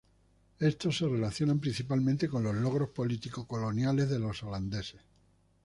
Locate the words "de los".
4.09-4.41